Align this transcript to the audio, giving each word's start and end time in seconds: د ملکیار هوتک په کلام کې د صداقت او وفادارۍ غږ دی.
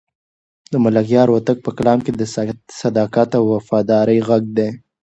د 0.71 0.73
ملکیار 0.85 1.27
هوتک 1.33 1.57
په 1.65 1.71
کلام 1.77 1.99
کې 2.05 2.11
د 2.13 2.21
صداقت 2.81 3.29
او 3.39 3.43
وفادارۍ 3.53 4.19
غږ 4.27 4.43
دی. 4.57 4.69